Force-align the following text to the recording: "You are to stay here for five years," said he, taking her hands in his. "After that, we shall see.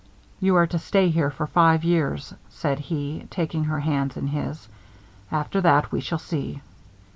"You 0.39 0.55
are 0.55 0.65
to 0.65 0.79
stay 0.79 1.09
here 1.09 1.29
for 1.29 1.45
five 1.45 1.83
years," 1.83 2.33
said 2.49 2.79
he, 2.79 3.27
taking 3.29 3.65
her 3.65 3.81
hands 3.81 4.17
in 4.17 4.25
his. 4.29 4.67
"After 5.31 5.61
that, 5.61 5.91
we 5.91 5.99
shall 6.01 6.17
see. 6.17 6.59